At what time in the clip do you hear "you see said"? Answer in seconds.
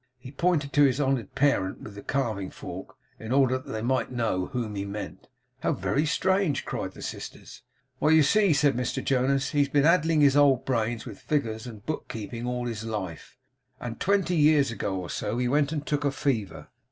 8.09-8.75